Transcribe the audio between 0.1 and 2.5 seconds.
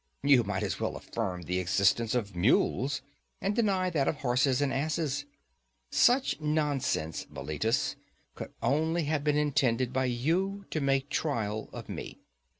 You might as well affirm the existence of